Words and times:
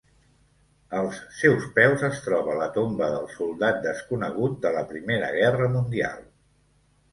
Als 1.01 1.19
seus 1.41 1.67
peus 1.75 2.05
es 2.07 2.21
troba 2.29 2.55
la 2.61 2.69
tomba 2.79 3.11
del 3.17 3.29
Soldat 3.35 3.79
desconegut 3.85 4.59
de 4.67 4.75
la 4.79 4.85
Primera 4.95 5.33
Guerra 5.39 5.71
Mundial. 5.79 6.29